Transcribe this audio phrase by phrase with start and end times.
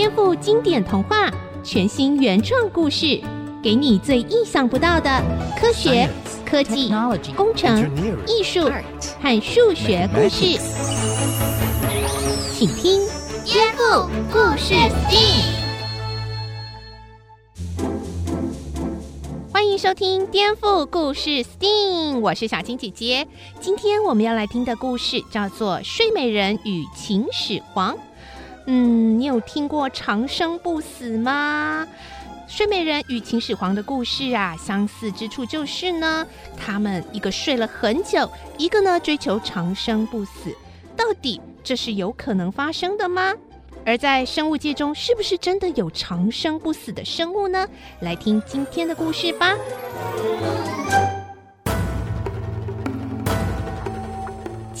[0.00, 1.30] 颠覆经典童话，
[1.62, 3.20] 全新原创故事，
[3.62, 5.10] 给你最意想不到的
[5.60, 6.08] 科学、
[6.42, 6.90] 科技、
[7.36, 7.78] 工程、
[8.26, 8.66] 艺术
[9.20, 10.58] 和数学故事。
[12.54, 12.98] 请听
[13.44, 15.42] 《颠覆故事 STEAM》。
[19.52, 23.28] 欢迎收听《颠覆故事 STEAM》，我是小青姐姐。
[23.60, 27.94] 今天我们要来听的故事叫做《睡美人与秦始皇》。
[28.72, 31.84] 嗯，你有听过长生不死吗？
[32.46, 36.24] 睡美人与秦始皇的故事啊，相似之处就是呢，
[36.56, 40.54] 他们一个睡了很久，一个呢追求长生不死，
[40.96, 43.34] 到底这是有可能发生的吗？
[43.84, 47.66] 而在生物界中，是不是真的有长生不死的生物呢？
[47.98, 49.56] 来听今天的故事吧。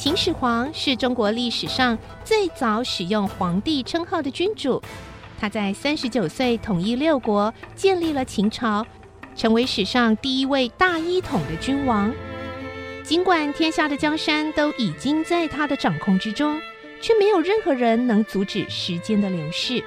[0.02, 4.82] 秦始皇是中国历史上最早使用皇帝称号的君主。
[5.38, 8.86] 他在三十九岁统一六国，建立了秦朝，
[9.36, 12.10] 成为史上第一位大一统的君王。
[13.02, 16.58] 尽管天下的江山都已经在他的掌控之中，
[17.02, 19.84] 却没有任何人能阻止时间的流逝。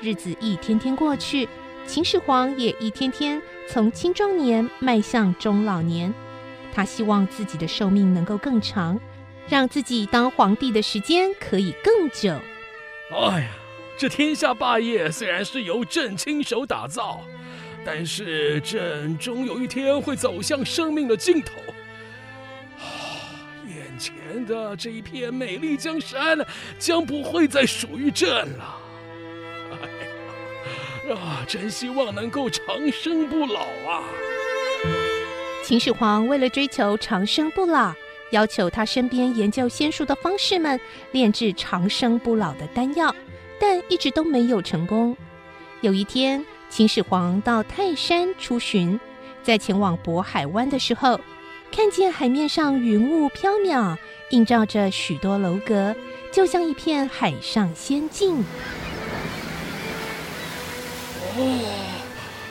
[0.00, 1.48] 日子一天天过去，
[1.84, 6.14] 秦始皇也一天天从青壮年迈向中老年。
[6.72, 8.96] 他希望自己的寿命能够更长。
[9.48, 12.38] 让自己当皇帝的时间可以更久。
[13.10, 13.50] 哎呀，
[13.96, 17.22] 这天下霸业虽然是由朕亲手打造，
[17.84, 21.52] 但是朕终有一天会走向生命的尽头。
[22.76, 22.84] 啊，
[23.66, 26.38] 眼前的这一片美丽江山
[26.78, 28.76] 将不会再属于朕了。
[29.70, 34.04] 哎呀，啊，真希望能够长生不老啊！
[35.64, 37.94] 秦始皇为了追求长生不老。
[38.30, 40.78] 要求他身边研究仙术的方士们
[41.12, 43.14] 炼制长生不老的丹药，
[43.60, 45.16] 但一直都没有成功。
[45.80, 48.98] 有一天，秦始皇到泰山出巡，
[49.42, 51.20] 在前往渤海湾的时候，
[51.70, 53.96] 看见海面上云雾飘渺，
[54.30, 55.94] 映照着许多楼阁，
[56.32, 58.44] 就像一片海上仙境。
[61.36, 61.78] 哦，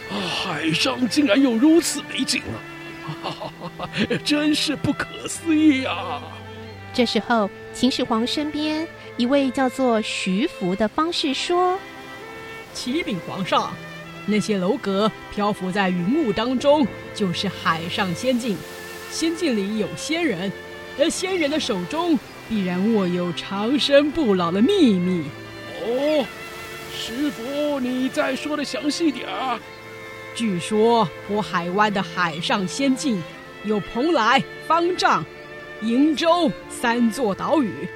[0.09, 2.76] 海上竟然有如此美景啊！
[4.23, 6.22] 真是不可思议啊！
[6.94, 8.88] 这时候，秦始皇身边
[9.18, 11.78] 一位叫做徐福的方士说
[12.73, 13.73] ：“启禀皇上，
[14.25, 18.57] 那些楼阁漂浮在云雾当中，就是海上仙境。
[19.12, 20.51] 仙境里有仙人，
[21.00, 22.17] 而仙人的手中
[22.50, 25.23] 必然握有长生不老的秘密。”
[25.84, 26.25] 哦，
[26.96, 29.59] 师傅，你再说的详细点儿。
[30.37, 33.19] 据说渤海湾的海上仙境
[33.63, 35.25] 有蓬莱、方丈、
[35.81, 37.89] 瀛洲三座岛屿，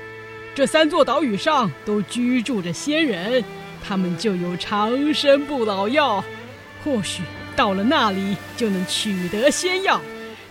[0.56, 3.44] 这三座岛屿上都居住着仙人，
[3.88, 6.24] 他们就有长生不老药。
[6.84, 7.22] 或许
[7.56, 10.02] 到了那里就能取得仙药，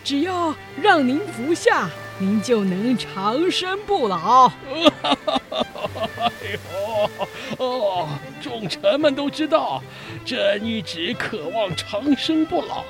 [0.04, 1.90] 只要让您服下，
[2.20, 4.48] 您就能长生不老。
[6.16, 7.10] 哎呦，
[7.58, 8.08] 哦，
[8.40, 9.82] 众臣们都知道，
[10.24, 12.84] 朕一直渴望长生不老。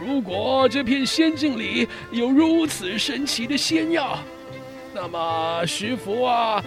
[0.00, 4.18] 如果这片仙境里有如此神奇的仙药，
[4.94, 6.62] 那么徐福啊，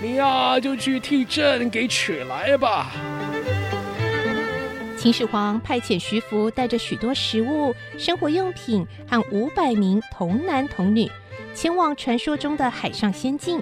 [0.00, 2.90] 你呀就去替朕给取来吧。
[4.98, 11.10] 秦始皇派遣徐福带着许多食物、生活用品和五百名童男童女，
[11.54, 13.60] 前往传说中的海上仙境。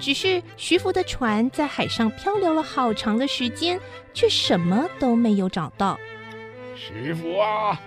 [0.00, 3.78] 只是徐福的船在海上漂流了好长的时间，
[4.14, 5.98] 却什么都没有找到。
[6.76, 7.80] 师傅啊，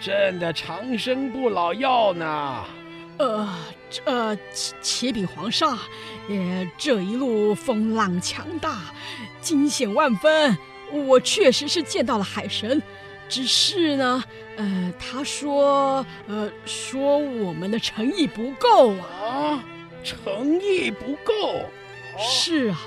[0.00, 2.64] 朕的长生不老药呢？
[3.18, 3.48] 呃，
[4.04, 5.78] 呃，启启禀皇上，
[6.28, 8.78] 呃，这一路风浪强大，
[9.40, 10.56] 惊险万分。
[10.90, 12.82] 我确实是见到了海神，
[13.28, 14.24] 只是呢，
[14.56, 19.62] 呃，他说，呃，说我们的诚意不够啊。
[20.02, 21.64] 诚意不够，
[22.18, 22.78] 是啊，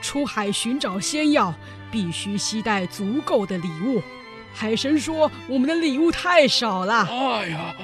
[0.00, 1.54] 出海寻找仙药
[1.90, 4.02] 必须携带足够的礼物。
[4.52, 7.06] 海神说我们的礼物太少了。
[7.10, 7.74] 哎呀，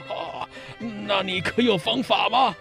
[1.06, 2.54] 那你可有方法吗？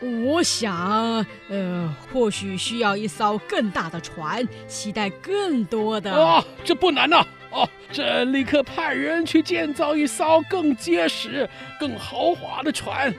[0.00, 6.12] 我想，呃，或许需要一艘更大的船，携带更多的。
[6.12, 7.26] 啊，这不难呐！
[7.50, 11.48] 哦，朕立刻派人去建造一艘更结实、
[11.80, 13.12] 更豪华的船。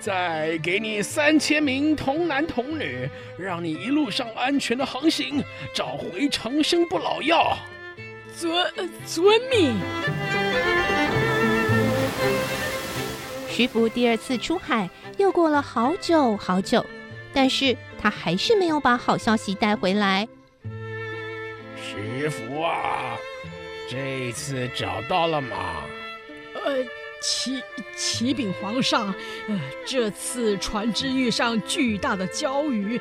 [0.00, 3.06] 再给你三千名童男童女，
[3.38, 5.44] 让你一路上安全的航行，
[5.74, 7.56] 找回长生不老药。
[8.34, 8.50] 遵
[9.06, 9.76] 遵命。
[13.50, 14.88] 徐福第二次出海，
[15.18, 16.86] 又过了好久好久，
[17.34, 20.26] 但是他还是没有把好消息带回来。
[21.76, 23.18] 师傅啊，
[23.86, 25.82] 这次找到了吗？
[26.54, 26.84] 呃，
[27.20, 27.62] 启
[27.96, 29.14] 启禀皇上，
[29.48, 33.00] 呃，这次船只遇上巨大的礁鱼，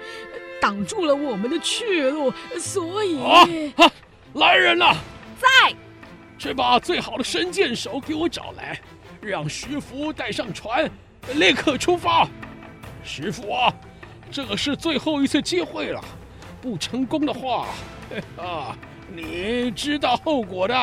[0.62, 3.20] 挡住了我们的去路，所以……
[3.22, 3.92] 啊，啊，
[4.34, 4.96] 来人呐！
[5.40, 5.74] 在，
[6.38, 8.80] 去把最好的神箭手给我找来，
[9.22, 10.90] 让徐福带上船，
[11.36, 12.28] 立刻出发。
[13.04, 13.74] 师傅啊，
[14.30, 16.04] 这是最后一次机会了，
[16.62, 17.68] 不成功的话，
[18.38, 18.78] 啊，
[19.16, 20.76] 你知道后果的。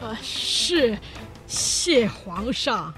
[0.00, 0.98] 呃，是，
[1.52, 2.94] 谢皇上。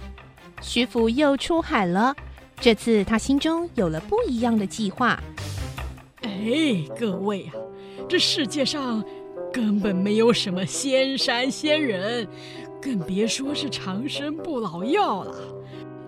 [0.63, 2.15] 徐福又出海了，
[2.61, 5.21] 这次他心中有了不一样的计划。
[6.23, 7.53] 哎，各位啊，
[8.09, 9.05] 这世界上
[9.53, 12.29] 根本没有什么仙山仙人，
[12.81, 15.35] 更别说是长生不老药了。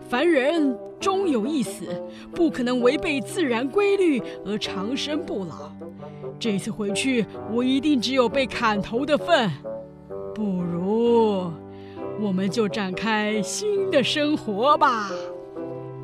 [0.09, 2.01] 凡人终有一死，
[2.33, 5.73] 不可能违背自然规律而长生不老。
[6.39, 9.51] 这次回去，我一定只有被砍头的份。
[10.33, 11.51] 不如，
[12.21, 15.11] 我们就展开新的生活吧。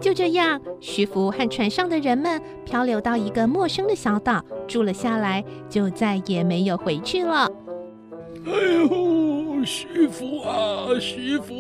[0.01, 7.49] 就这样，徐福和船上的人们漂流到一个陌生的小岛，住了下来，就再也没有回去了。
[8.45, 11.55] 哎呦，徐福啊，徐福，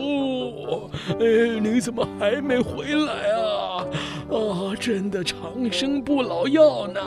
[1.21, 3.87] 哎，你怎么还没回来啊？
[4.29, 5.39] 啊，真的长
[5.71, 7.01] 生不老药呢！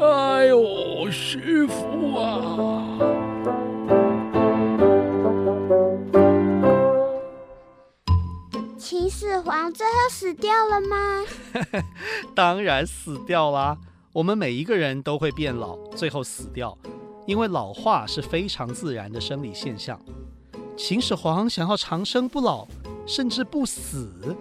[0.00, 2.98] 哎呦，徐福啊！
[9.02, 11.24] 秦始皇最后死掉了吗？
[12.36, 13.76] 当然死掉啦！
[14.12, 16.78] 我们每一个人都会变老，最后死掉，
[17.26, 20.00] 因为老化是非常自然的生理现象。
[20.76, 22.64] 秦始皇想要长生不老，
[23.04, 24.36] 甚至不死，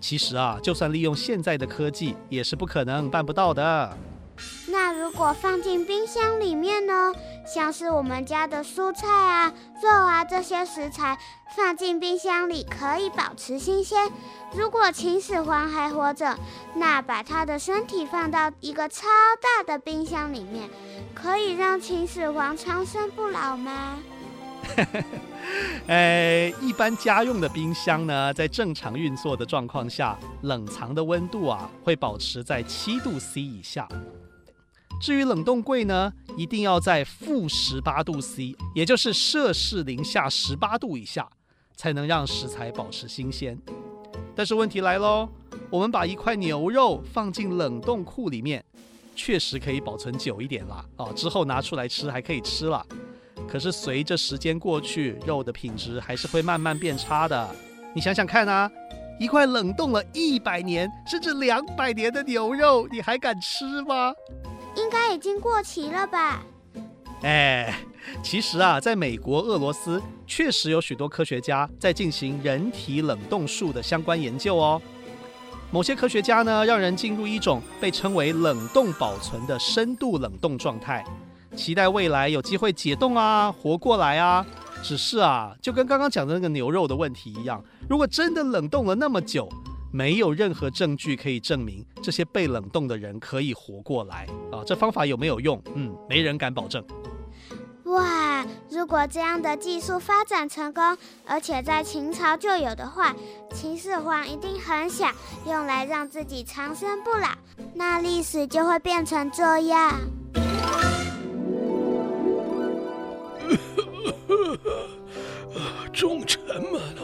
[0.00, 3.94] 其实啊，就算利用现在的科技，也是不可能办不到的。
[4.68, 7.12] 那如果放进冰箱里面呢？
[7.52, 9.50] 像是我们家的蔬菜啊、
[9.82, 11.18] 肉啊这些食材，
[11.56, 14.10] 放进冰箱里可以保持新鲜。
[14.54, 16.36] 如果秦始皇还活着，
[16.74, 19.06] 那把他的身体放到一个超
[19.40, 20.68] 大的冰箱里面，
[21.14, 23.98] 可以让秦始皇长生不老吗？
[25.88, 33.88] 哎，一般家用的冰箱呢，在正常运作的状况下，冷藏的温度啊，会保持在七度 C 以下。
[35.00, 41.28] 至于冷冻柜呢，一定要在负十八度 C，也就是摄氏零下十八度以下，
[41.76, 43.58] 才能让食材保持新鲜。
[44.34, 45.28] 但是问题来喽，
[45.70, 48.64] 我们把一块牛肉放进冷冻库里面，
[49.14, 52.84] 确实可以保存久一点啦，哦，之后拿出来吃还可以吃了。
[53.48, 57.48] 可是随着时间过去，肉的品质还是会慢慢变差的。
[57.94, 58.70] 你想想看啊，
[59.18, 64.12] 一块冷冻了一百年甚至两百年的牛肉，你还敢吃吗？
[64.78, 66.40] 应该已经过期了吧？
[67.22, 67.80] 哎，
[68.22, 74.80] 其实啊，在美国、俄罗斯确实有许多科学家在进行人体冷冻术的相关研究哦。
[75.72, 81.04] 某些科学家呢，让人进入一种被称为冷冻保存的深度冷冻状态，
[81.56, 84.46] 期待未来有机会解冻啊，活过来啊。
[84.80, 87.60] 只是啊，就跟刚刚讲的那个牛肉的问题一样，
[87.90, 89.48] 如果真的冷冻了那么久，
[89.90, 94.62] 没有任何证据可以证明这些被冷冻的人可以活过来啊！
[94.66, 95.62] 这方法有没有用？
[95.74, 96.84] 嗯，没人敢保证。
[97.84, 100.94] 哇，如果这样的技术发展成功，
[101.26, 103.16] 而且在秦朝就有的话，
[103.54, 105.10] 秦始皇一定很想
[105.46, 107.28] 用来让自己长生不老，
[107.72, 109.98] 那历史就会变成这样。
[115.90, 116.40] 众臣
[116.70, 117.02] 们啊，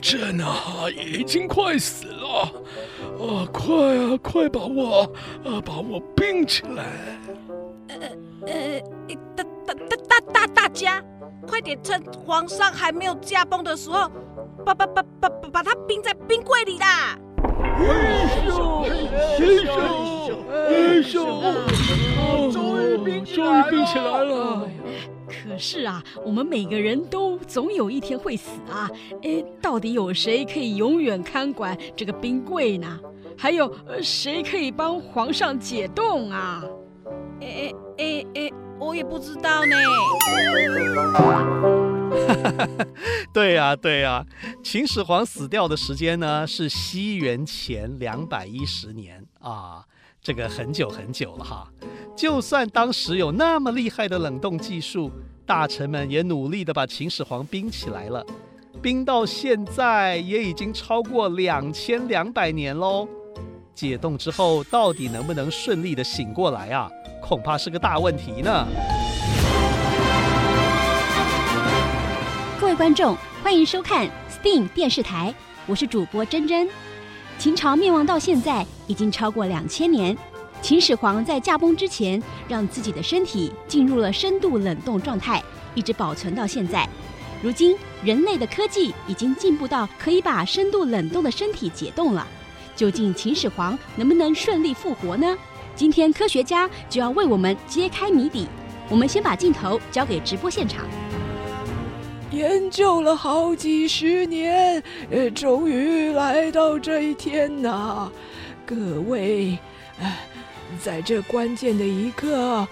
[0.00, 2.06] 朕啊已经快死
[2.40, 5.02] 啊，快啊，快把我
[5.44, 6.84] 啊把我冰起来！
[7.88, 7.96] 呃
[8.46, 8.80] 呃，
[9.36, 11.02] 大大大大大大家，
[11.46, 14.10] 快点趁皇上还没有驾崩的时候，
[14.64, 17.16] 把把把把把把他冰在冰柜里啦！
[17.76, 18.88] 哎呦，哎
[19.64, 20.62] 呦，哎
[21.12, 24.68] 呦，终于冰起来了！
[25.58, 28.90] 是啊，我们每个人都总有一天会死啊！
[29.22, 32.98] 哎，到底有谁可以永远看管这个冰柜呢？
[33.36, 36.62] 还有，呃，谁可以帮皇上解冻啊？
[37.40, 39.76] 哎哎哎哎，我也不知道呢。
[43.32, 44.24] 对呀对呀，
[44.62, 49.84] 秦始皇死掉的时间呢是西元前两百一十年啊。
[50.22, 51.68] 这个很久很久了哈，
[52.16, 55.10] 就算当时有那么厉害的冷冻技术，
[55.46, 58.24] 大臣们也努力的把秦始皇冰起来了
[58.80, 63.06] 冰到现在也已经超过两千两百年喽。
[63.74, 66.88] 解冻之后到底能不能顺利的醒过来啊？
[67.20, 68.66] 恐怕是个大问题呢。
[72.58, 75.34] 各位观众欢迎收看 steam 电视台
[75.66, 76.68] 我是主播珍珍。
[77.38, 80.16] 秦朝灭亡到现在已经超过两千年
[80.64, 85.42] 秦始皇在驾崩之前，让自己的身体进入了深度冷冻状态，
[85.74, 86.88] 一直保存到现在。
[87.42, 92.26] 如今，人类的科技已经进步到可以把深度冷冻的身体解冻了。
[92.74, 95.36] 究竟秦始皇能不能顺利复活呢？
[95.76, 98.48] 今天科学家就要为我们揭开谜底。
[98.88, 100.86] 我们先把镜头交给直播现场。
[102.30, 108.10] 研究了好几十年，呃，终于来到这一天呐！
[108.64, 109.58] 各位，
[110.00, 110.10] 呃，
[110.82, 112.66] 在这关键的一刻，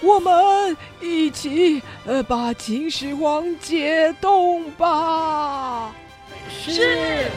[0.00, 5.92] 我们一起呃把秦始皇解冻吧。
[6.50, 6.72] 是。
[6.72, 7.30] 是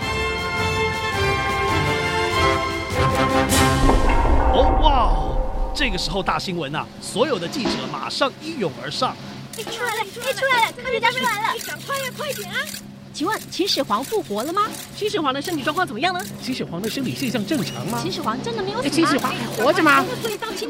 [4.54, 5.74] 哦哇！
[5.74, 9.16] 这个时候大新闻呐、啊，所有的记者马上一涌而上。
[9.58, 10.04] 你出来了！
[10.04, 10.74] 你出来了！
[10.84, 11.60] 科学家出来了！
[11.66, 12.58] 赶快呀，快点啊！
[13.14, 14.64] 请问秦始皇复活了吗？
[14.96, 16.22] 秦始皇的身体状况怎么样呢？
[16.42, 18.00] 秦始皇的生理现象正常吗？
[18.02, 18.90] 秦始皇真的没有死吗？
[18.94, 20.06] 秦始皇还活着吗？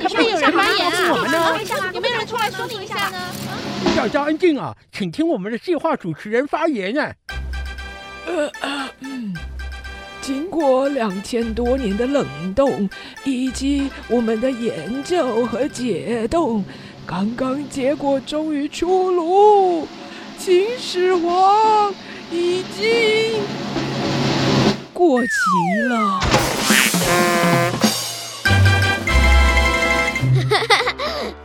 [0.02, 1.12] 他没有人发言啊！
[1.12, 1.92] 我们呢？
[1.94, 3.18] 有没有人出来说明一下呢？
[3.96, 7.14] 大家安静啊，请听我们的计划主持人发言啊。
[8.26, 9.34] 呃呃嗯。
[10.22, 12.90] 经过两千多年的冷冻，
[13.24, 16.64] 以及我们的研究和解冻，
[17.06, 19.88] 刚刚结果终于出炉，
[20.38, 21.94] 秦始皇
[22.32, 23.44] 已经
[24.94, 25.28] 过期
[25.90, 26.20] 了。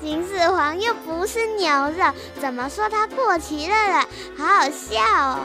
[0.01, 2.05] 秦始皇又不是牛肉，
[2.41, 4.07] 怎么说他过期了了？
[4.39, 5.45] 好好笑哦。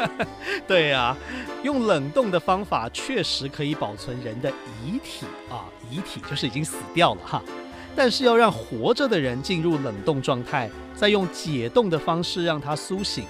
[0.66, 1.14] 对呀、啊，
[1.62, 4.50] 用冷冻的方法确实可以保存人的
[4.82, 7.42] 遗体啊，遗体就是已经死掉了哈。
[7.94, 13.26] 但是要让活着的人进入冷冻状态，再用解冻的方式让他苏醒，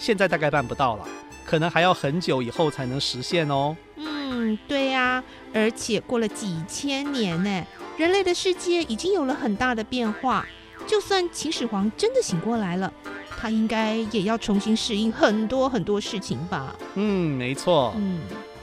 [0.00, 1.06] 现在大概办不到了，
[1.44, 3.76] 可能还要很久以后才能实现哦。
[3.96, 7.64] 嗯，对呀、啊，而且过了几千年呢。
[7.98, 10.46] 人类的世界已经有了很大的变化，
[10.86, 12.90] 就算秦始皇真的醒过来了，
[13.28, 16.74] 他应该也要重新适应很多很多事情吧？
[16.94, 17.92] 嗯，没错。
[17.98, 18.20] 嗯，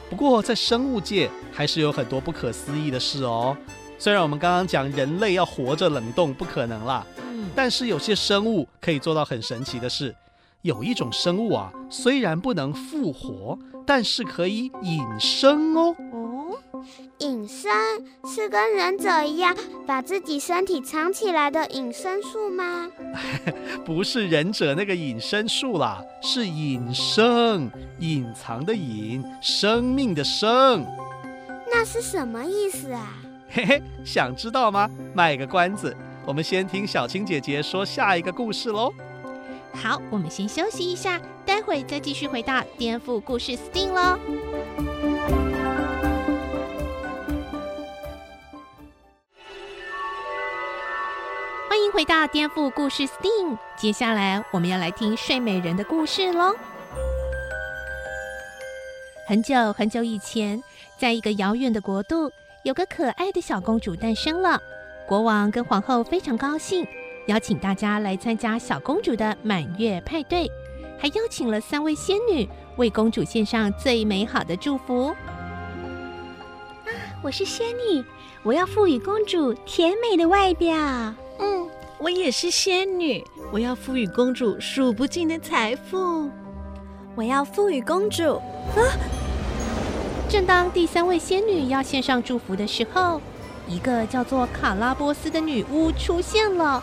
[0.09, 3.55] 不过在生物界还是有很多不可思议的事哦。
[3.99, 10.15] 虽然我们刚刚讲人类要活着冷冻不可能啦，嗯，但是有些生物可以做到很神奇的事。
[10.67, 15.95] 有一种生物啊，虽然不能复活，但是可以隐身哦。
[16.11, 16.27] 哦
[17.19, 17.71] 隐身
[18.25, 19.55] 是跟忍者一样
[19.87, 22.91] 把自己身体藏起来的隐身术吗？
[23.83, 30.85] 不是忍者那个隐身术啦，是隐身，隐藏的隐，生命的生。
[31.71, 33.17] 那是什么意思啊？
[33.49, 34.89] 嘿嘿，想知道吗？
[35.15, 35.95] 卖个关子，
[36.25, 38.93] 我们先听小青姐姐说下一个故事喽。
[39.81, 44.19] 好，我们先休息一下，待会再继续回到颠覆故事 STEAM 喽。
[51.93, 56.53] 回到颠覆故事 STEAM，接下来我们要来听睡美人的故事喽。
[59.27, 60.61] 很久很久以前，
[60.99, 62.31] 在一个遥远的国度，
[62.63, 64.61] 有个可爱的小公主诞生了。
[65.07, 66.85] 国王跟皇后非常高兴，
[67.27, 70.49] 邀请大家来参加小公主的满月派对，
[70.97, 75.07] 还邀请了三位仙女为公主献上最美好的祝福。
[75.07, 75.15] 啊，
[77.21, 78.01] 我是仙女，
[78.43, 80.73] 我要赋予公主甜美的外表。
[81.39, 81.67] 嗯。
[81.99, 86.29] 我也是仙女，我要赋予公主数不尽的财富。
[87.13, 88.79] 我要赋予公主啊！
[90.29, 93.19] 正当第三位仙女要献上祝福的时候，
[93.67, 96.81] 一个叫做卡拉波斯的女巫出现了。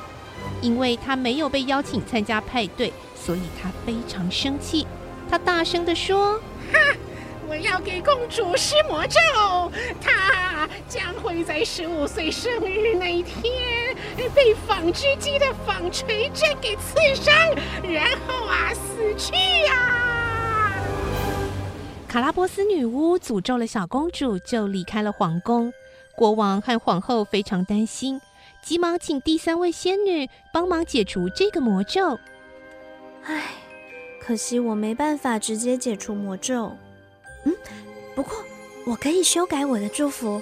[0.64, 4.86] 因为他没有被邀请参加派对，所以他非常生气。
[5.30, 6.38] 他大声地说
[6.72, 6.78] ：“哈！
[7.46, 9.20] 我要给公主施魔咒，
[10.00, 13.94] 她将会在十五岁生日那一天。”
[14.34, 17.34] 被纺织机的纺锤针给刺伤，
[17.82, 19.34] 然后啊死去
[19.66, 20.72] 呀、啊！
[22.08, 25.70] 卡拉波斯女巫诅咒了小公主，就离开了皇宫。
[26.16, 28.20] 国王和皇后非常担心，
[28.64, 32.18] 急忙请第三位仙女帮忙解除这个魔咒。
[33.24, 33.52] 唉，
[34.18, 36.74] 可惜我没办法直接解除魔咒。
[37.44, 37.54] 嗯，
[38.14, 38.42] 不过
[38.86, 40.40] 我可以修改我的祝福。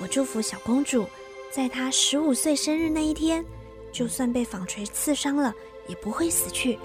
[0.00, 1.06] 我祝福小公主。
[1.50, 3.44] 在她十五岁生日那一天，
[3.92, 5.52] 就算被纺锤刺伤了，
[5.86, 6.78] 也不会死去。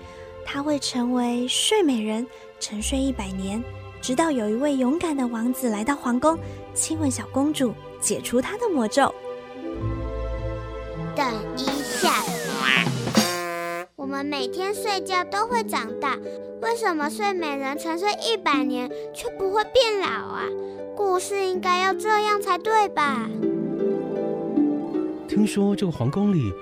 [0.44, 2.28] 她会成为睡美人，
[2.60, 3.64] 沉睡一百年，
[4.02, 6.38] 直到有一位勇敢的王子来到皇宫，
[6.74, 9.14] 亲吻小公主，解除她的魔咒。
[11.16, 11.26] 等
[11.58, 12.12] 一下，
[13.96, 16.18] 我们每天睡觉都会长大，
[16.62, 20.44] 为什么睡美人沉睡一百年却不会变老啊？
[20.94, 23.30] 故事应该要这样才对吧？
[25.30, 26.54] 听说这个皇宫里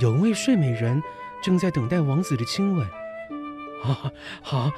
[0.00, 1.02] 有位睡美人
[1.42, 2.86] 正在等待王子的亲吻。
[3.82, 4.10] 好，
[4.42, 4.70] 好，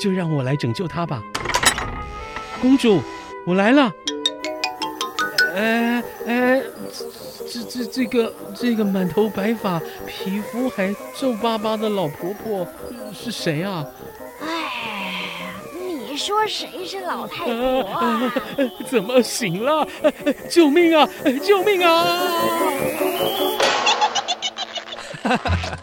[0.00, 1.22] 就让我来拯救她吧。
[2.60, 3.00] 公主，
[3.46, 3.92] 我来了。
[5.54, 6.62] 哎哎，
[7.50, 12.66] 这这这个这个满头白发、皮肤还皱巴巴的老婆婆
[13.12, 13.84] 是谁啊？
[14.40, 15.12] 哎，
[16.08, 18.32] 你说谁是老太婆啊？
[18.90, 19.86] 怎么行了？
[20.50, 21.08] 救命啊！
[21.42, 22.04] 救命啊！
[25.22, 25.78] 哈 哈，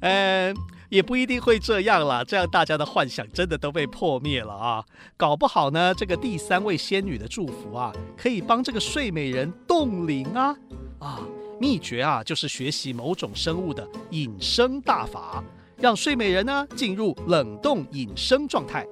[0.00, 0.54] 呃。
[0.92, 4.84] 也不一定会这样啦，这样大家的幻想真的都被破灭了啊！
[5.16, 10.54] 搞不好呢，这个第三位仙女的祝福啊，可以帮这个睡美人冻龄啊！
[10.98, 11.20] 啊，
[11.58, 15.42] 秘诀啊，就是学习某种生物的隐生大法，
[15.78, 18.86] 让睡美人呢进入冷冻隐生状态，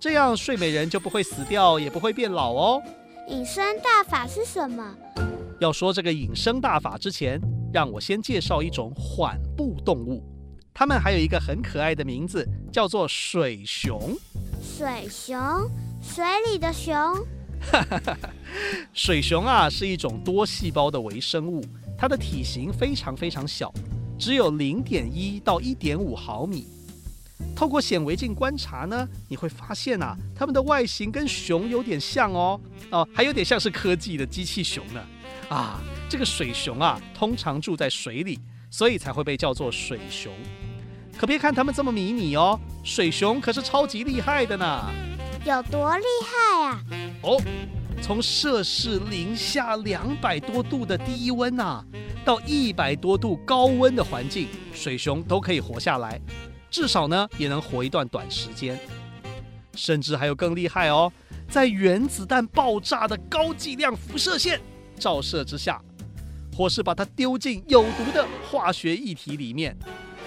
[0.00, 2.82] 这样睡美人就不会死掉，也不会变老哦。
[3.28, 4.96] 隐身大法是什么？
[5.60, 7.38] 要说这个隐身大法之前，
[7.74, 10.24] 让我先介绍一种缓步动物。
[10.74, 14.16] 它们还有一个很可爱的名字，叫做水熊。
[14.62, 15.38] 水熊，
[16.02, 16.94] 水里的熊。
[18.92, 21.64] 水熊啊，是一种多细胞的微生物，
[21.96, 23.72] 它的体型非常非常小，
[24.18, 26.66] 只有零点一到一点五毫米。
[27.54, 32.60] 透过显微镜观察呢，你会发现啊，它们的外形跟熊有点像哦，
[32.90, 35.00] 哦，还有点像是科技的机器熊呢。
[35.48, 38.40] 啊，这个水熊啊，通常住在水里。
[38.72, 40.32] 所以才会被叫做水熊，
[41.18, 44.90] 可别看它们这么迷你哦，水熊可是超级厉害的呢。
[45.44, 46.84] 有多厉害啊？
[47.22, 47.38] 哦，
[48.00, 51.84] 从摄氏零下两百多度的低温啊，
[52.24, 56.18] 到一百多度高温的环境，水熊都可以活下来，
[56.70, 58.80] 至少呢也能活一段短时间。
[59.74, 61.12] 甚至还有更厉害哦，
[61.46, 64.58] 在原子弹爆炸的高剂量辐射线
[64.98, 65.78] 照射之下。
[66.56, 69.76] 或是把它丢进有毒的化学液体里面，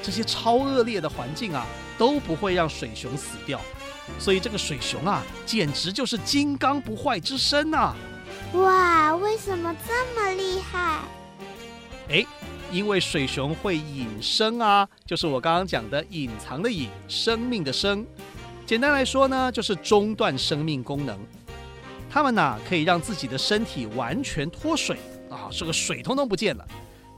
[0.01, 1.65] 这些超恶劣的环境啊，
[1.97, 3.59] 都不会让水熊死掉。
[4.19, 7.95] 所以这个水熊啊，简直就是金刚不坏之身呐！
[8.53, 10.99] 哇，为什么这么厉害？
[12.09, 12.25] 哎，
[12.71, 18.05] 因为水熊会隐身啊，就是我刚刚讲的隐藏的隐，生命的生。
[18.65, 21.19] 简单来说呢，就是中断生命功能。
[22.09, 24.97] 它们呐，可以让自己的身体完全脱水。
[25.35, 26.65] 啊，这个水通通不见了，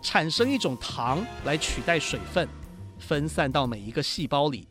[0.02, 2.48] 产生一种糖来取代水分，
[2.98, 4.68] 分散到每一个细胞里，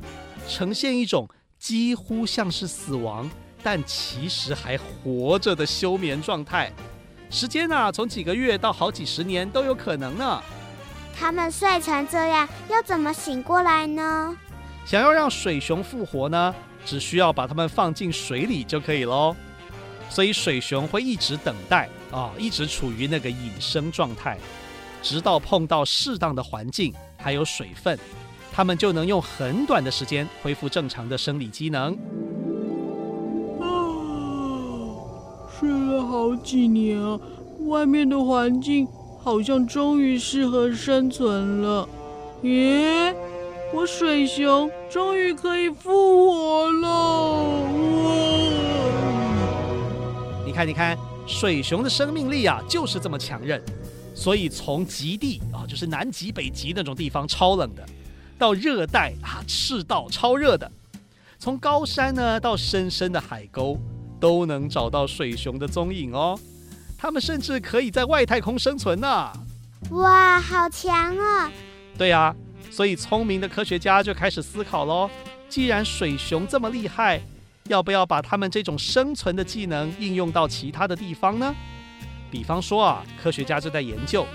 [0.49, 1.29] 呈现一种
[1.59, 3.31] 几乎像是死亡，
[3.63, 6.73] 但其实还活着的休眠状态。
[7.31, 10.43] 时间呢，从几个月到好几十年都有可能呢。
[11.19, 14.37] 他们睡成这样，要怎么醒过来呢？
[14.85, 16.55] 想要让水熊复活呢，
[16.85, 19.35] 只需要把它们放进水里就可以喽。
[20.09, 24.39] 所以水熊会一直等待啊，一直处于那个隐生状态，
[25.03, 27.99] 直到碰到适当的环境还有水分，
[28.53, 31.93] 它们就能用很短的时间恢复正常的生理机能。
[33.61, 33.67] 啊，
[35.59, 37.19] 睡了好几年啊，
[37.67, 38.87] 外面的环境
[39.23, 41.89] 好像终于适合生存了。
[42.43, 43.15] 耶，
[43.75, 46.89] 我水熊终于可以复活了！
[48.05, 48.13] 哇！
[50.45, 53.63] 你看，你看，水熊的生命力啊，就是这么强韧。
[54.15, 57.85] 所以从极地啊，就是南极、北极那种地方超冷的，
[58.39, 60.71] 到热带啊，赤道超热的，
[61.39, 63.79] 从高山呢到深深的海沟，
[64.19, 66.39] 都能找到水熊的踪影哦。
[66.97, 69.31] 它们甚至可以在外太空生存呢。
[69.91, 71.53] 哇，好强啊！
[71.99, 72.35] 对啊，
[72.71, 75.11] 所以聪明的科学家就开始思考喽。
[75.49, 77.21] 既然水熊这么厉害，
[77.69, 81.55] 要不要把他们这种生存的技能应用到其他的地方呢？
[82.31, 84.27] 比方说啊，科学家正在研究，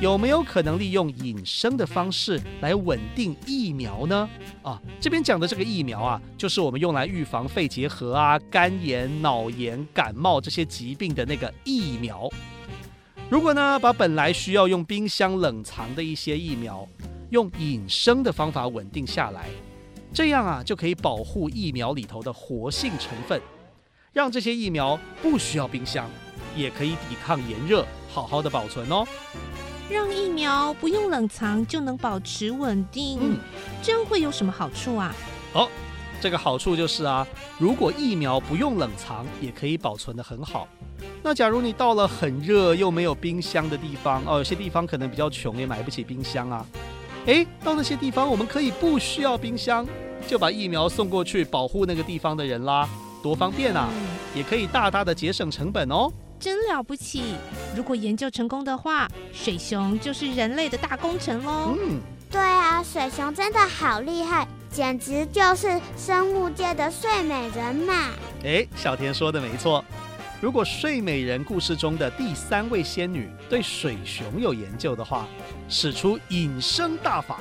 [0.00, 4.28] 有没有可能利用隐生的方式来稳定疫苗呢？
[4.62, 12.30] 啊，这边讲的这个疫苗啊，就是我们用来预防肺结核啊、肝炎、脑炎、感冒这些疾病的那个疫苗。
[13.28, 16.86] 如果呢，把本来需要用冰箱冷藏的一些疫苗，
[17.30, 19.46] 用隐生的方法稳定下来。
[20.14, 23.40] 这样啊，就可以保护疫苗里头的活性成分，
[24.12, 26.08] 让这些疫苗不需要冰箱，
[26.54, 29.06] 也可以抵抗炎热，好好的保存哦。
[29.90, 33.38] 让疫苗不用冷藏就能保持稳定，嗯，
[33.82, 35.14] 这样会有什么好处啊？
[35.54, 35.68] 哦，
[36.20, 37.26] 这个好处就是啊，
[37.58, 40.68] 如果疫苗不用冷藏，也可以保存得很好。
[41.22, 46.66] 那假如你到了很热又没有冰箱的地方，哦，有些地方可能比较穷，也买不起冰箱啊。
[47.26, 49.86] 诶，到那些地方我们可以不需要冰箱，
[50.26, 52.88] 就把疫苗送过去保护那个地方的人啦，
[53.22, 53.88] 多方便啊！
[54.34, 56.10] 也可以大大的节省成本哦。
[56.40, 57.36] 真了不起！
[57.76, 61.76] 如果研究成功的话，水熊就是人类的大功臣喽。
[61.78, 68.10] 嗯，对啊，水熊真的好厉害，简直就是生物界的睡美人嘛！
[68.42, 69.84] 哎，小田说的没错。
[70.42, 75.28] 如果睡美人故事中的第三位仙女对水熊有研究的话，
[75.68, 77.38] 使出隐身大法，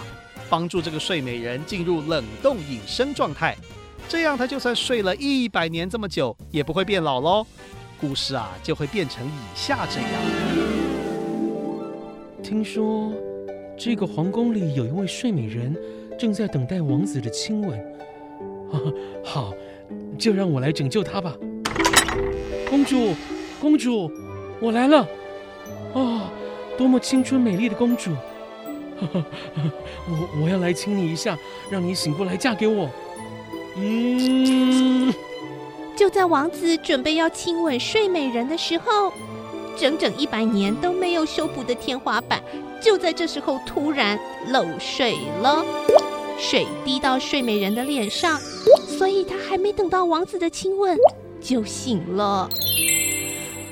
[0.51, 3.57] 帮助这个睡美人进入冷冻隐身状态，
[4.07, 7.43] 这样她就算睡了一百年这么久，也不会变老喽。
[7.99, 10.11] 故事啊，就会变成以下这样。
[12.43, 13.11] 听说
[13.75, 15.75] 这个皇宫里有一位睡美人，
[16.19, 17.79] 正在等待王子的亲吻。
[18.71, 18.77] 啊，
[19.25, 19.51] 好，
[20.19, 21.35] 就让我来拯救她吧。
[22.71, 23.13] 公主，
[23.59, 24.09] 公主，
[24.61, 24.99] 我来了。
[24.99, 25.07] 啊、
[25.93, 26.21] 哦，
[26.77, 28.11] 多么青春美丽的公主！
[29.01, 31.37] 我我要来亲你一下，
[31.69, 32.89] 让你醒过来嫁给我。
[33.75, 35.13] 嗯。
[35.97, 39.11] 就在王子准备要亲吻睡美人的时候，
[39.77, 42.41] 整整一百年都没有修补的天花板，
[42.81, 45.65] 就在这时候突然漏水了，
[46.39, 48.39] 水滴到睡美人的脸上，
[48.87, 50.97] 所以她还没等到王子的亲吻
[51.41, 52.47] 就醒了。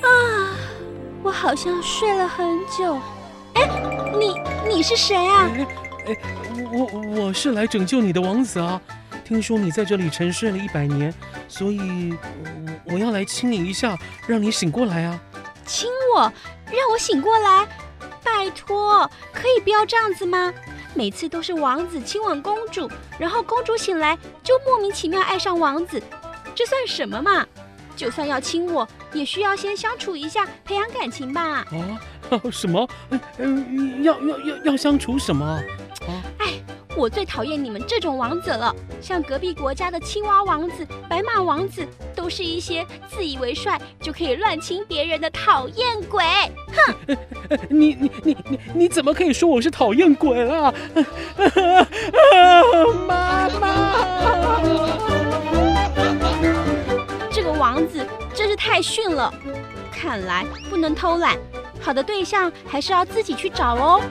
[0.01, 0.08] 啊，
[1.23, 2.99] 我好像睡了很久。
[3.53, 3.69] 哎，
[4.19, 4.34] 你
[4.67, 5.49] 你是谁啊？
[5.55, 5.67] 哎，
[6.08, 6.17] 哎，
[6.73, 8.82] 我我是来拯救你的王子啊。
[9.23, 11.13] 听说你在这里沉睡了一百年，
[11.47, 12.15] 所以
[12.86, 15.19] 我要来亲你一下，让你醒过来啊！
[15.67, 16.21] 亲我，
[16.65, 17.67] 让我醒过来？
[18.23, 20.51] 拜托，可以不要这样子吗？
[20.95, 26.01] 每次都是王子亲吻公主，然后公主醒来就莫名其妙爱上王子，
[26.60, 27.48] 这算什么嘛？
[27.95, 31.65] 就算要亲我，也需要先相处一下，培养感情吧？
[31.72, 32.86] 啊，什么？
[33.12, 35.45] 嗯嗯，要要要要相处什么？
[35.45, 35.63] 啊？
[36.39, 36.48] 哎。
[36.98, 46.26] 我最讨厌你们这种王子了，像隔壁国家的青蛙王子、白马王子，都是一些自以为帅就可以乱亲别人的讨厌鬼。
[46.74, 47.17] 哼！
[47.69, 50.74] 你你你你你怎么可以说我是讨厌鬼啊？
[53.08, 55.18] 妈妈！
[57.60, 59.34] 王子真是太逊了，
[59.91, 61.38] 看来不能偷懒，
[61.82, 64.02] 好的对象还是要自己去找哦。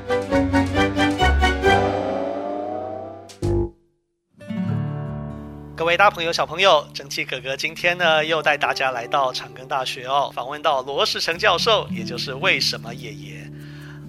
[5.74, 13.47] 各位大朋友、小朋友，蒸汽哥哥今天呢又带大家来到长庚大学哦，访问到罗世成教授，也就是为什么爷爷。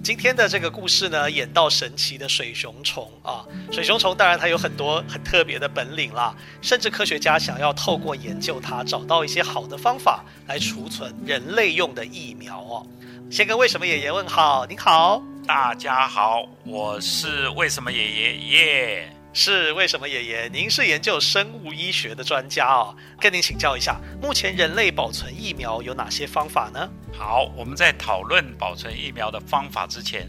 [0.02, 12.86] 今天的这个故事呢，演到神奇的水熊虫啊，水熊虫当然它有很多很特别的本领啦，甚至科学家想要透过研究它，找到一些好的方法来储存人类用的疫苗哦。
[13.30, 19.12] 先跟为什么爷爷问好，您好，大家好，我是为什么爷爷耶。
[19.32, 20.48] 是为什么爷爷？
[20.52, 26.90] 您是研究生物医学的专家哦，跟您请教一下，目前人类保存疫苗有哪些方法呢？
[27.16, 30.28] 好，我们在讨论保存疫苗的方法之前，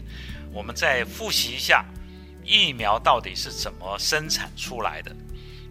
[0.52, 1.84] 我们再复习一下
[2.44, 5.12] 疫苗到底是怎么生产出来的。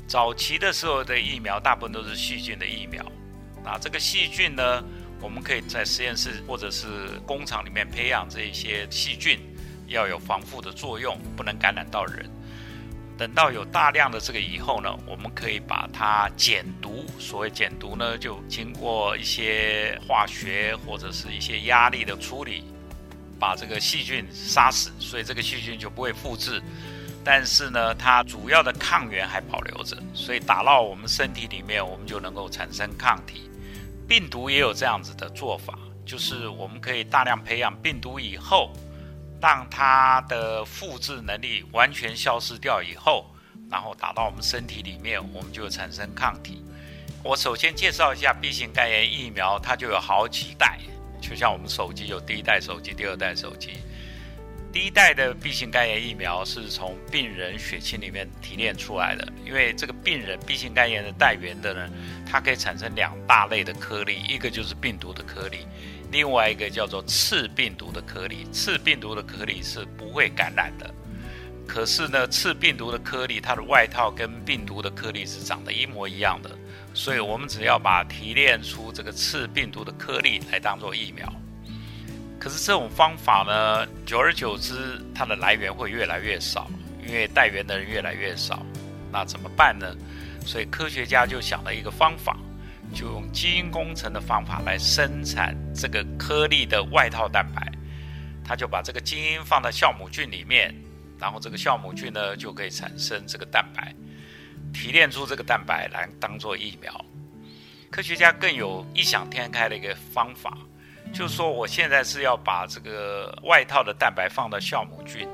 [0.07, 3.01] 早期的时候的疫苗大部分都是细菌的疫苗，
[3.63, 4.83] 那这个细菌呢，
[5.21, 6.87] 我们可以在实验室或者是
[7.25, 9.39] 工厂里面培养这些细菌，
[9.87, 12.29] 要有防护的作用，不能感染到人。
[13.21, 17.05] 等到有大量的这个以后呢，我们可以把它减毒。
[17.19, 22.63] 所谓减毒呢，就经过一些化学或者是一些压力的处理，
[23.39, 26.59] 把这个细菌杀死，所以这个细菌就不会复制。
[27.23, 33.47] 但是呢，它主要的抗原还保留着，所以打到我们身体里面，我们就能够产生抗体。
[34.07, 38.73] 病毒也有这样子的做法，就是我们可以大量培养病毒以后。
[39.41, 43.25] 当它的复制能力完全消失掉以后，
[43.71, 46.63] 然后打到我们身体里面，我们就产生抗体。
[47.23, 50.77] 我首先介绍一下 B 型肝炎疫苗，它就有好几代，
[51.19, 53.71] 就像我们手机有第一代手机、第二代手机。
[54.71, 61.89] 第一代的 B 型肝炎疫苗是从病人血清里面提炼出来的，因为这个病人 B 型肝炎的带源的呢，
[62.25, 65.67] 它可以产生两大类的颗粒，一个就是病毒的颗粒。
[66.11, 70.93] 另外一个叫做次病毒的颗粒，次病毒的颗粒是不会感染的。
[71.65, 76.51] 可是呢，次病毒的颗粒它的外套跟病毒的颗粒是长得一模一样的，
[76.93, 81.31] 所以我们只要把提炼出这个次病毒的颗粒来当做疫苗。
[82.37, 86.69] 可是这种方法呢，久而久之，它的来源会越来越少，
[87.07, 88.65] 因为带源的人越来越少。
[89.09, 89.95] 那怎么办呢？
[90.45, 92.35] 所以科学家就想了一个方法。
[92.93, 97.71] 就用基因工程的方法来生产这个颗粒的外套蛋白，
[98.43, 100.75] 他就把这个基因放在酵母菌里面，
[101.19, 103.93] 然后这个酵母菌呢就可以产生这个蛋白，
[104.73, 107.05] 提炼出这个蛋白来当做疫苗。
[107.89, 110.57] 科学家更有异想天开的一个方法，
[111.13, 115.27] 就是说我现在是要把这个外套的蛋白放到酵母菌，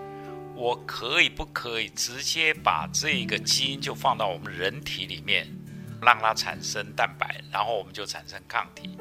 [0.56, 5.48] 我可以不可以直接把这个基因就放到我们人体里面，
[6.08, 8.98] 让它产生蛋白，然后我们就产生抗体。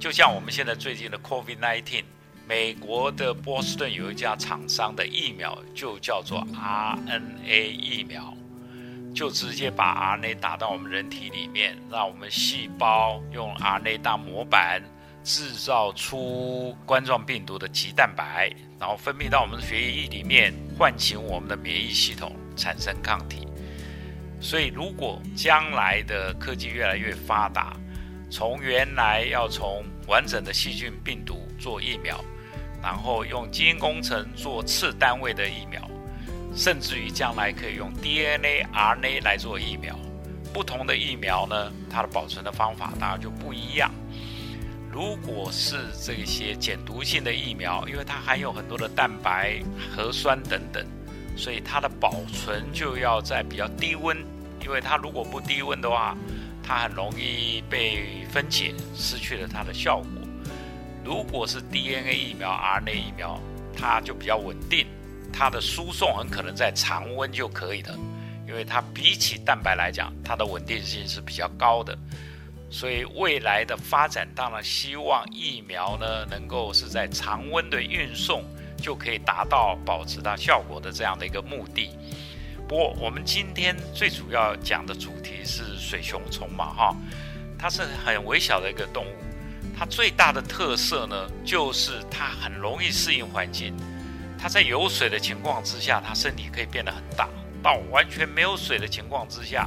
[0.00, 2.04] 就像我们现在最近的 COVID-19，
[2.46, 8.34] 美国的波士顿有一家厂商的疫苗就叫做 RNA 疫苗，
[9.14, 14.82] 就直接把 RNA 打到我们人体里面，让我们细胞用 RNA 当模板
[15.22, 23.46] 制造出冠状病毒的棘蛋白，然后分泌到我们的血液里面，唤醒我们的免疫系统，产生抗体。
[24.40, 27.76] 所以，如果将来的科技越来越发达，
[28.30, 32.24] 从原来要从完整的细菌病毒做疫苗，
[32.82, 35.82] 然后用基因工程做次单位的疫苗，
[36.54, 39.98] 甚至于将来可以用 DNA、RNA 来做疫苗。
[40.52, 43.90] 不同的疫苗呢，它的保存的方法当然就不一样。
[44.90, 49.60] 如果是这些减毒性的疫苗，因为它含有很多的蛋白、
[49.94, 50.84] 核酸等等，
[51.38, 54.18] 所以它的保存就要在比较低温，
[54.60, 56.16] 因为它如果不低温的话，
[56.62, 60.08] 它很容易被分解，失去了它的效果。
[61.04, 63.40] 如果是 DNA 疫苗、RNA 疫苗，
[63.74, 64.84] 它就比较稳定，
[65.32, 67.96] 它的输送很可能在常温就可以了，
[68.46, 71.96] 因为它比起蛋白来讲，它的稳定性是比较高的。
[72.70, 78.44] 所以未来的发展，当然希望疫苗呢能够是在常温的运送
[78.80, 81.90] 就可以达到保持它效果的这样的一个目的。
[82.66, 86.96] 不过，我们今天最主要讲的主题是水熊虫嘛，哈，
[87.58, 89.14] 它是很微小的一个动物，
[89.76, 93.74] 它最大的特色呢，就是它很容易适应环境。
[94.38, 97.26] 它在有水的情况之下，它身体可以变得很大；
[97.62, 99.66] 到完全没有水的情况之下，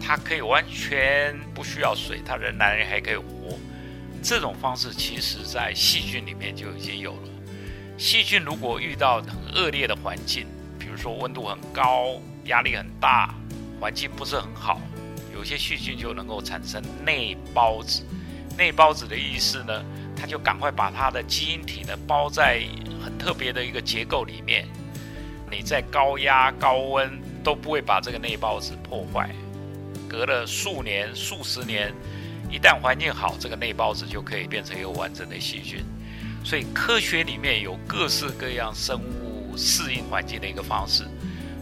[0.00, 3.56] 它可以完全不需要水，它仍然还可以活。
[4.22, 7.29] 这种方式其实在细菌里面就已经有了。
[8.00, 10.46] 细菌如果遇到很恶劣的环境，
[10.78, 13.34] 比如说温度很高，压力很大，
[13.78, 14.80] 环境不是很好，
[15.34, 18.02] 有些细菌就能够产生内孢子。
[18.56, 19.84] 内孢子的意思呢，
[20.16, 22.62] 它就赶快把它的基因体呢包在
[23.04, 24.66] 很特别的一个结构里面，
[25.50, 29.28] 你在高压高温都不会把这个内孢子破坏。
[30.08, 31.92] 隔了数年、数十年，
[32.50, 35.84] 一旦环境好，这个内孢子就可以变成一个完整的细菌。
[36.42, 41.04] 所以科学里面有各式各样生物适应环境的一个方式。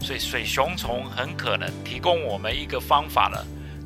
[0.01, 3.37] 所以水熊虫很可能提供我们一个方法呢，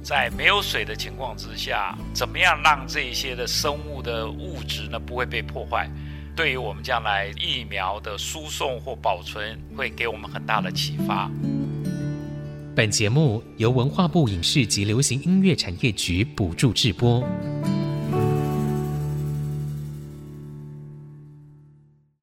[0.03, 5.89] 在没有水的情况之下，怎么样让这些的生物的物质呢不会被破坏？
[6.35, 11.29] 对于我们将来疫苗的输送或保存，会给我们很大的启发。
[12.75, 17.23] 本节目由文化部影视及流行音乐产业局补助制播。